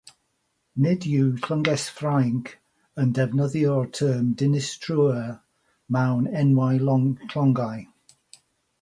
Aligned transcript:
Nid 0.85 1.03
yw 1.09 1.27
Llynges 1.47 1.83
Ffrainc 1.97 2.49
yn 3.03 3.13
defnyddio'r 3.19 3.87
term 3.99 4.33
"dinistriwr" 4.43 5.31
mewn 5.99 6.29
enwau 6.45 6.85
llongau. 6.91 7.89